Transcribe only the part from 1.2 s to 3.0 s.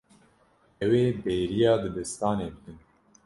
bêriya dibistanê bikin.